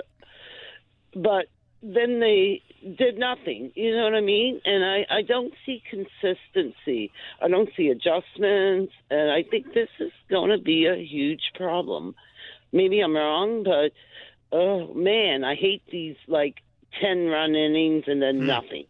[1.15, 1.47] but
[1.83, 2.63] then they
[2.97, 3.73] did nothing.
[3.75, 4.61] You know what I mean?
[4.65, 7.11] And I, I don't see consistency.
[7.41, 8.93] I don't see adjustments.
[9.11, 12.15] And I think this is going to be a huge problem.
[12.73, 13.93] Maybe I'm wrong, but
[14.53, 16.63] oh man, I hate these like
[17.01, 18.47] 10 run innings and then hmm.
[18.47, 18.85] nothing.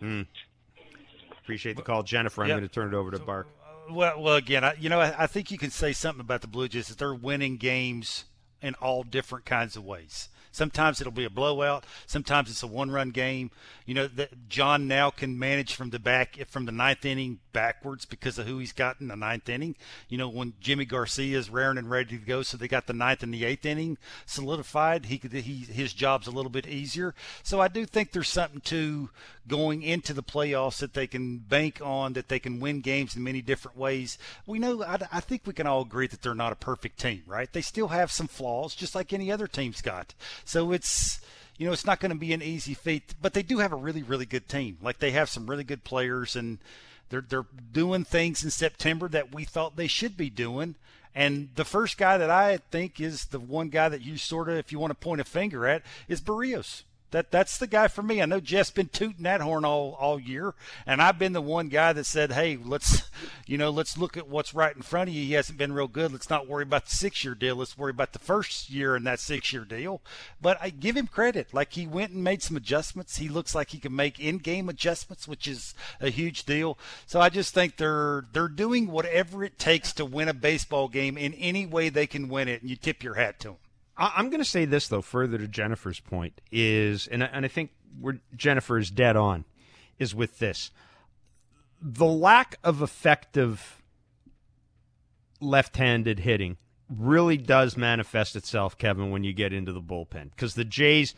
[0.00, 0.22] Hmm.
[1.42, 2.42] Appreciate the call, Jennifer.
[2.42, 2.58] I'm yep.
[2.58, 3.48] going to turn it over to Bark.
[3.90, 6.48] Well, well, again, I, you know, I, I, think you can say something about the
[6.48, 8.24] Blue Jays that they're winning games
[8.60, 10.28] in all different kinds of ways.
[10.56, 11.84] Sometimes it'll be a blowout.
[12.06, 13.50] Sometimes it's a one-run game.
[13.84, 18.06] You know that John now can manage from the back from the ninth inning backwards
[18.06, 19.76] because of who he's got in the ninth inning.
[20.08, 22.94] You know when Yimi Garcia is raring and ready to go, so they got the
[22.94, 25.06] ninth and the eighth inning solidified.
[25.06, 27.14] He could he his job's a little bit easier.
[27.42, 29.10] So I do think there's something to
[29.46, 33.22] going into the playoffs that they can bank on that they can win games in
[33.22, 34.18] many different ways.
[34.46, 37.22] We know I, I think we can all agree that they're not a perfect team,
[37.26, 37.52] right?
[37.52, 40.14] They still have some flaws, just like any other team's got.
[40.46, 41.20] So it's
[41.58, 43.76] you know it's not going to be an easy feat, but they do have a
[43.76, 44.78] really really good team.
[44.82, 46.58] Like they have some really good players and
[47.08, 50.76] they're they're doing things in September that we thought they should be doing.
[51.14, 54.56] And the first guy that I think is the one guy that you sort of,
[54.56, 56.82] if you want to point a finger at, is Berrios.
[57.12, 58.20] That that's the guy for me.
[58.20, 60.54] I know Jeff's been tooting that horn all all year,
[60.86, 63.08] and I've been the one guy that said, "Hey, let's,
[63.46, 65.22] you know, let's look at what's right in front of you.
[65.24, 66.10] He hasn't been real good.
[66.12, 67.56] Let's not worry about the six year deal.
[67.56, 70.02] Let's worry about the first year in that six year deal."
[70.42, 71.54] But I give him credit.
[71.54, 73.18] Like he went and made some adjustments.
[73.18, 76.76] He looks like he can make in game adjustments, which is a huge deal.
[77.06, 81.16] So I just think they're they're doing whatever it takes to win a baseball game
[81.16, 83.56] in any way they can win it, and you tip your hat to them.
[83.98, 87.70] I'm going to say this though, further to Jennifer's point is, and and I think
[88.00, 89.44] where Jennifer is dead on,
[89.98, 90.70] is with this,
[91.80, 93.82] the lack of effective
[95.40, 96.56] left-handed hitting
[96.88, 101.14] really does manifest itself, Kevin, when you get into the bullpen because the Jays,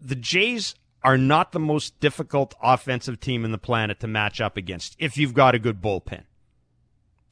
[0.00, 4.56] the Jays are not the most difficult offensive team in the planet to match up
[4.56, 6.24] against if you've got a good bullpen.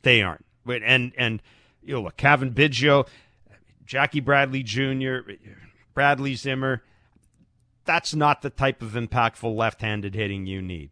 [0.03, 0.45] They aren't.
[0.67, 1.43] And and
[1.83, 3.07] you know, look, Cavan Biggio
[3.89, 5.21] Jackie Bradley Jr.,
[5.95, 6.83] Bradley Zimmer,
[7.87, 10.91] that's not the type of impactful left-handed hitting you need.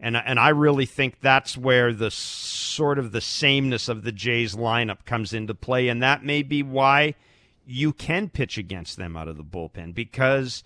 [0.00, 4.54] And and I really think that's where the sort of the sameness of the Jays
[4.54, 7.14] lineup comes into play and that may be why
[7.66, 10.62] you can pitch against them out of the bullpen because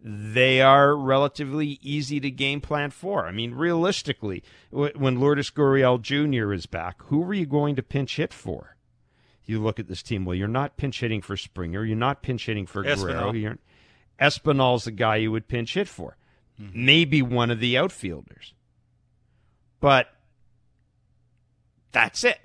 [0.00, 3.26] they are relatively easy to game plan for.
[3.26, 6.52] I mean, realistically, when Lourdes Gurriel Jr.
[6.52, 8.73] is back, who are you going to pinch hit for?
[9.46, 10.24] You look at this team.
[10.24, 11.84] Well, you're not pinch hitting for Springer.
[11.84, 12.96] You're not pinch hitting for Espinal.
[12.96, 13.32] Guerrero.
[13.32, 13.58] You're,
[14.20, 16.16] Espinal's the guy you would pinch hit for.
[16.60, 16.86] Mm-hmm.
[16.86, 18.54] Maybe one of the outfielders.
[19.80, 20.08] But
[21.92, 22.38] that's it.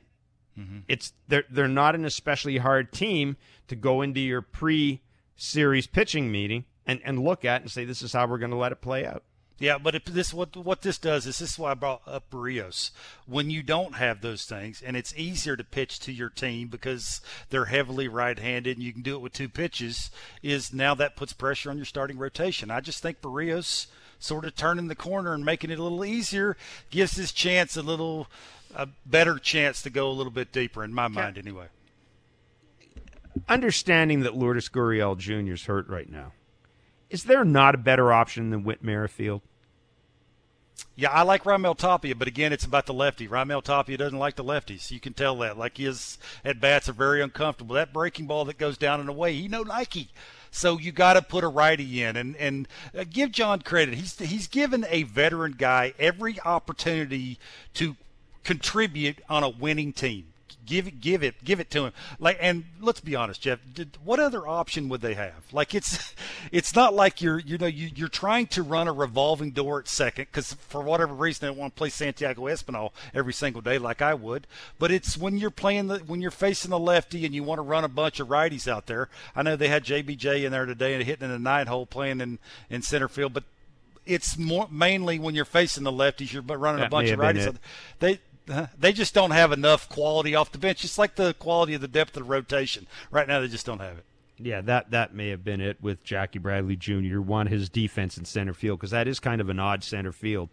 [0.60, 0.80] Mm-hmm.
[0.88, 6.66] It's they're they're not an especially hard team to go into your pre-series pitching meeting
[6.86, 9.06] and, and look at and say this is how we're going to let it play
[9.06, 9.24] out.
[9.60, 12.30] Yeah, but if this what what this does is this is why I brought up
[12.32, 12.92] Berrios.
[13.28, 17.22] When you don't have those things, and it's easier to pitch to your team because
[17.50, 20.12] they're heavily right-handed, and you can do it with two pitches.
[20.42, 22.72] Is now that puts pressure on your starting rotation.
[22.72, 26.58] I just think Berrios sort of turning the corner and making it a little easier
[26.90, 28.28] gives his chance a little
[28.76, 31.16] a better chance to go a little bit deeper in my okay.
[31.16, 31.68] mind, anyway.
[33.48, 35.54] Understanding that Lourdes Gurriel Jr.
[35.54, 36.34] is hurt right now
[37.10, 39.42] is there not a better option than Whit Merrifield?
[40.96, 43.28] Yeah, I like Raimel Tapia, but again, it's about the lefty.
[43.28, 44.92] Raimel Tapia doesn't like the lefties.
[44.92, 45.58] You can tell that.
[45.58, 47.76] Like his at bats are very uncomfortable.
[47.76, 50.10] That breaking ball that goes down and away, he no Nike.
[50.52, 53.96] So you got to put a righty in, and and uh, give John credit.
[53.96, 57.38] He's he's given a veteran guy every opportunity
[57.76, 57.96] to
[58.44, 60.29] contribute on a winning team.
[60.70, 61.94] Give it, give it, give it to him.
[62.20, 63.60] Like, and let's be honest, Jeff.
[63.74, 65.52] Did, what other option would they have?
[65.52, 66.14] Like, it's,
[66.52, 69.88] it's not like you're, you know, you, you're trying to run a revolving door at
[69.88, 74.04] second because for whatever reason they want to play Santiago Espinal every single day like
[74.04, 74.46] I would.
[74.78, 77.64] But it's when you're playing the, when you're facing the lefty and you want to
[77.64, 79.10] run a bunch of righties out there.
[79.36, 82.22] I know they had JBJ in there today and hitting in the nine hole playing
[82.22, 82.38] in
[82.70, 83.44] in center field, but
[84.10, 87.56] it's more mainly when you're facing the lefties, you're running that a bunch of righties.
[88.00, 88.20] They
[88.80, 90.84] they just don't have enough quality off the bench.
[90.84, 92.88] It's like the quality of the depth of the rotation.
[93.12, 94.06] Right now, they just don't have it.
[94.42, 97.20] Yeah, that that may have been it with Jackie Bradley Jr.
[97.20, 100.50] Want his defense in center field because that is kind of an odd center field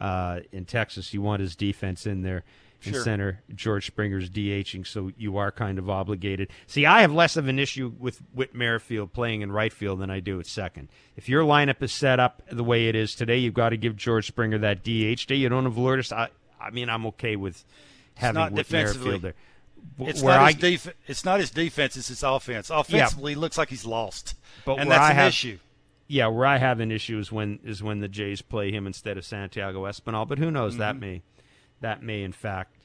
[0.00, 1.12] uh, in Texas.
[1.12, 2.44] You want his defense in there
[2.84, 3.02] in sure.
[3.02, 3.42] center.
[3.52, 6.50] George Springer's DHing, so you are kind of obligated.
[6.68, 10.10] See, I have less of an issue with Whit Merrifield playing in right field than
[10.10, 10.88] I do at second.
[11.16, 13.96] If your lineup is set up the way it is today, you've got to give
[13.96, 15.34] George Springer that DH day.
[15.34, 16.12] You don't have Lourdes.
[16.64, 17.64] I, I mean, I'm okay with
[18.14, 19.34] having Whit Merrifield there.
[19.98, 22.70] It's where not, his def- it's not his defense; it's his offense.
[22.70, 23.38] Offensively, yeah.
[23.38, 25.58] looks like he's lost, but and that's I an have, issue.
[26.06, 29.18] Yeah, where I have an issue is when is when the Jays play him instead
[29.18, 30.26] of Santiago Espinal.
[30.26, 30.72] But who knows?
[30.72, 30.80] Mm-hmm.
[30.80, 31.22] That may
[31.80, 32.76] that may in fact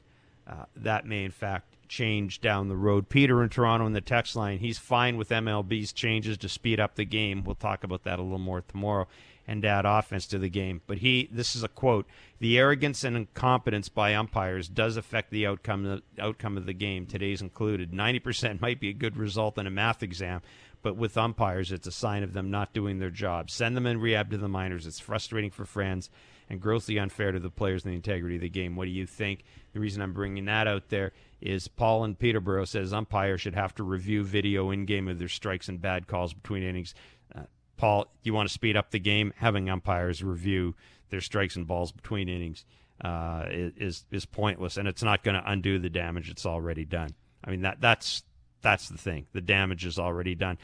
[0.46, 3.08] uh, that may in fact change down the road.
[3.08, 6.94] Peter in Toronto in the text line, he's fine with MLB's changes to speed up
[6.94, 7.42] the game.
[7.44, 9.08] We'll talk about that a little more tomorrow
[9.46, 10.82] and add offense to the game.
[10.86, 12.06] But he, this is a quote:
[12.38, 17.06] "The arrogance and incompetence by umpires does affect the outcome the outcome of the game.
[17.06, 17.92] Today's included.
[17.92, 20.42] Ninety percent might be a good result in a math exam."
[20.82, 23.50] But with umpires, it's a sign of them not doing their job.
[23.50, 24.86] Send them in rehab to the minors.
[24.86, 26.08] It's frustrating for fans
[26.48, 28.76] and grossly unfair to the players and the integrity of the game.
[28.76, 29.44] What do you think?
[29.72, 33.74] The reason I'm bringing that out there is Paul in Peterborough says umpires should have
[33.76, 36.94] to review video in game of their strikes and bad calls between innings.
[37.34, 37.42] Uh,
[37.80, 39.32] Paul, you want to speed up the game?
[39.36, 40.74] Having umpires review
[41.08, 42.66] their strikes and balls between innings
[43.02, 47.14] uh, is is pointless, and it's not going to undo the damage that's already done.
[47.42, 48.22] I mean that that's
[48.60, 49.26] that's the thing.
[49.32, 50.58] The damage is already done.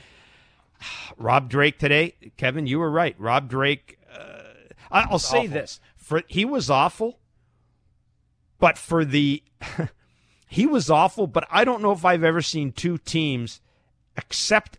[1.16, 3.16] Rob Drake today, Kevin, you were right.
[3.18, 3.98] Rob Drake.
[4.14, 4.42] Uh,
[4.90, 5.50] I'll say awful.
[5.50, 7.18] this: for he was awful,
[8.58, 9.42] but for the
[10.46, 11.26] he was awful.
[11.26, 13.62] But I don't know if I've ever seen two teams
[14.18, 14.78] accept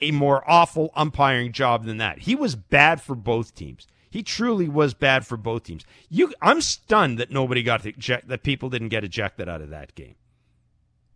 [0.00, 2.20] a more awful umpiring job than that.
[2.20, 3.86] He was bad for both teams.
[4.10, 5.84] He truly was bad for both teams.
[6.08, 10.16] You, I'm stunned that nobody got that people didn't get ejected out of that game.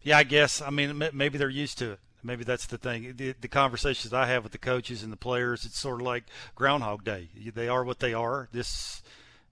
[0.02, 0.62] Yeah, I guess.
[0.62, 1.98] I mean, maybe they're used to it.
[2.22, 3.14] Maybe that's the thing.
[3.16, 6.24] The, the conversations I have with the coaches and the players, it's sort of like
[6.54, 7.28] Groundhog Day.
[7.54, 8.48] They are what they are.
[8.52, 9.02] This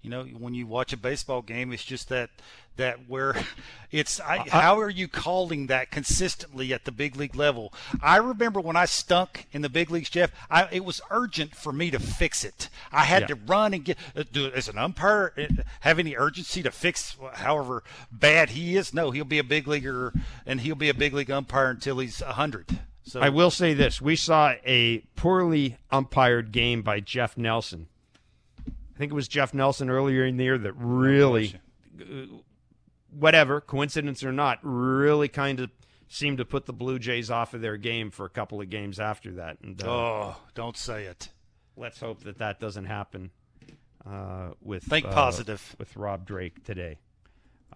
[0.03, 2.31] you know, when you watch a baseball game, it's just that
[2.77, 3.37] that where
[3.93, 7.73] it's I, how are you calling that consistently at the big league level?
[8.03, 10.33] I remember when I stunk in the big leagues, Jeff.
[10.51, 12.69] I, it was urgent for me to fix it.
[12.91, 13.27] I had yeah.
[13.29, 17.17] to run and get uh, do as an umpire uh, have any urgency to fix
[17.35, 18.93] however bad he is.
[18.93, 20.13] No, he'll be a big leaguer
[20.45, 22.81] and he'll be a big league umpire until he's a hundred.
[23.05, 27.87] So I will say this: we saw a poorly umpired game by Jeff Nelson
[28.95, 31.55] I think it was Jeff Nelson earlier in the year that really,
[33.11, 35.71] whatever, coincidence or not, really kind of
[36.09, 39.01] seemed to put the Blue Jays off of their game for a couple of games
[39.01, 39.57] after that.
[39.63, 41.31] And, uh, oh, don't say it.
[41.77, 43.31] Let's hope that that doesn't happen
[44.07, 46.99] uh, with think uh, positive with Rob Drake today.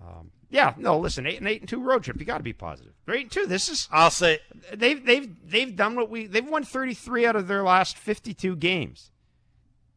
[0.01, 2.19] Um, yeah, no, listen, eight and eight and two road trip.
[2.21, 2.93] You got to be positive.
[3.09, 3.47] Eight and two.
[3.47, 4.41] This is I'll say
[4.73, 9.11] they've they've they've done what we they've won 33 out of their last 52 games.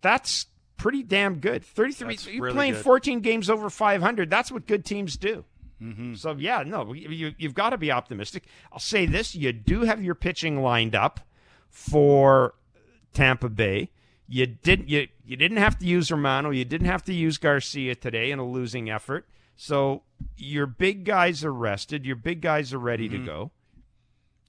[0.02, 0.46] That's
[0.80, 1.64] pretty damn good.
[1.64, 2.84] 33 That's you're really playing good.
[2.84, 4.30] 14 games over 500.
[4.30, 5.46] That's what good teams do.
[5.82, 6.16] Mm-hmm.
[6.16, 8.44] So yeah, no, you, you've got to be optimistic.
[8.74, 11.22] I'll say this: you do have your pitching lined up
[11.70, 12.56] for
[13.14, 13.92] Tampa Bay.
[14.28, 16.50] You didn't you you didn't have to use Romano.
[16.50, 19.28] You didn't have to use Garcia today in a losing effort.
[19.56, 20.04] So
[20.38, 22.06] your big guys are rested.
[22.06, 23.20] Your big guys are ready Mm-hmm.
[23.22, 23.52] to go.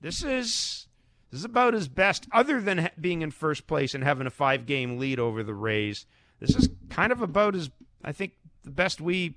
[0.00, 0.88] This is
[1.30, 4.66] this is about as best, other than being in first place and having a five
[4.66, 6.06] game lead over the Rays.
[6.40, 7.70] This is kind of about as
[8.02, 8.32] I think
[8.64, 9.36] the best we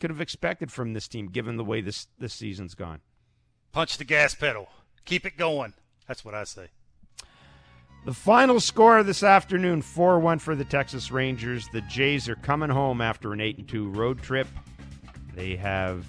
[0.00, 3.00] could have expected from this team, given the way this this season's gone.
[3.72, 4.68] punch the gas pedal.
[5.04, 5.74] Keep it going.
[6.08, 6.68] That's what I say.
[8.04, 11.68] The final score this afternoon 4 1 for the Texas Rangers.
[11.72, 14.46] The Jays are coming home after an eight-and-two road trip.
[15.34, 16.06] They have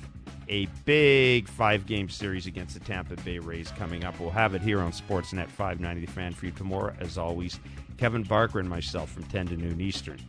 [0.47, 4.19] a big five game series against the Tampa Bay Rays coming up.
[4.19, 6.95] We'll have it here on Sportsnet 590 The Fan for you tomorrow.
[6.99, 7.59] As always,
[7.97, 10.19] Kevin Barker and myself from 10 to noon Eastern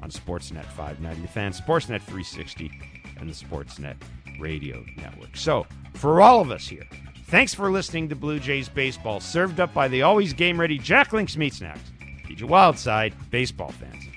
[0.00, 2.70] on Sportsnet 590 The Fan, Sportsnet 360,
[3.18, 3.96] and the Sportsnet
[4.40, 5.36] Radio Network.
[5.36, 6.86] So, for all of us here,
[7.26, 11.12] thanks for listening to Blue Jays Baseball, served up by the always game ready Jack
[11.12, 11.92] Link's Meat Snacks.
[12.26, 14.09] Feed your wild side, baseball fans.